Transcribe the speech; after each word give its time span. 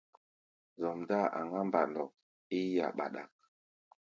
Zɔm-dáa 0.81 1.27
aŋá 1.39 1.59
mbandɔ 1.67 2.03
é 2.55 2.57
yí-a 2.69 2.87
ɓaɗak. 2.97 3.31